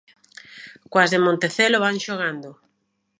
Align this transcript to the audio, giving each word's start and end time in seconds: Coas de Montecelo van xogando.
Coas 0.91 1.09
de 1.13 1.23
Montecelo 1.25 1.77
van 1.85 1.97
xogando. 2.05 2.49